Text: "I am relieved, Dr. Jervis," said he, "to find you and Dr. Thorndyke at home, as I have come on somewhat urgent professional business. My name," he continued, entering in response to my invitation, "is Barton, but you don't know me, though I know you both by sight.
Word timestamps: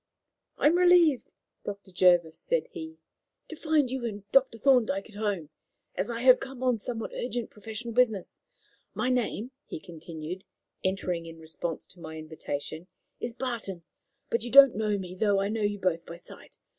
"I 0.57 0.65
am 0.65 0.79
relieved, 0.79 1.31
Dr. 1.63 1.91
Jervis," 1.91 2.35
said 2.39 2.65
he, 2.71 2.97
"to 3.49 3.55
find 3.55 3.91
you 3.91 4.03
and 4.03 4.23
Dr. 4.31 4.57
Thorndyke 4.57 5.11
at 5.11 5.15
home, 5.15 5.51
as 5.93 6.09
I 6.09 6.21
have 6.23 6.39
come 6.39 6.63
on 6.63 6.79
somewhat 6.79 7.11
urgent 7.13 7.51
professional 7.51 7.93
business. 7.93 8.39
My 8.95 9.09
name," 9.09 9.51
he 9.67 9.79
continued, 9.79 10.43
entering 10.83 11.27
in 11.27 11.37
response 11.39 11.85
to 11.85 11.99
my 11.99 12.17
invitation, 12.17 12.87
"is 13.19 13.35
Barton, 13.35 13.83
but 14.31 14.41
you 14.43 14.49
don't 14.49 14.75
know 14.75 14.97
me, 14.97 15.13
though 15.13 15.39
I 15.39 15.49
know 15.49 15.61
you 15.61 15.77
both 15.77 16.03
by 16.07 16.15
sight. 16.15 16.57